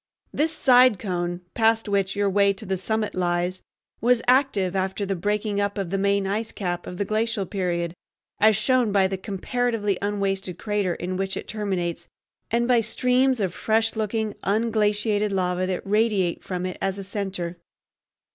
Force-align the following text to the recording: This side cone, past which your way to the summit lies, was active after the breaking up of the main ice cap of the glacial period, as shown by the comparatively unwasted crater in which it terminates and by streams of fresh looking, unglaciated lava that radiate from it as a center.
This 0.33 0.51
side 0.51 0.97
cone, 0.97 1.41
past 1.53 1.87
which 1.87 2.15
your 2.15 2.27
way 2.27 2.53
to 2.53 2.65
the 2.65 2.75
summit 2.75 3.13
lies, 3.13 3.61
was 4.01 4.23
active 4.27 4.75
after 4.75 5.05
the 5.05 5.15
breaking 5.15 5.61
up 5.61 5.77
of 5.77 5.91
the 5.91 5.97
main 5.99 6.25
ice 6.25 6.51
cap 6.51 6.87
of 6.87 6.97
the 6.97 7.05
glacial 7.05 7.45
period, 7.45 7.93
as 8.39 8.55
shown 8.55 8.91
by 8.91 9.07
the 9.07 9.15
comparatively 9.19 9.99
unwasted 10.01 10.57
crater 10.57 10.95
in 10.95 11.17
which 11.17 11.37
it 11.37 11.47
terminates 11.47 12.07
and 12.49 12.67
by 12.67 12.81
streams 12.81 13.39
of 13.39 13.53
fresh 13.53 13.95
looking, 13.95 14.33
unglaciated 14.43 15.31
lava 15.31 15.67
that 15.67 15.85
radiate 15.85 16.43
from 16.43 16.65
it 16.65 16.79
as 16.81 16.97
a 16.97 17.03
center. 17.03 17.59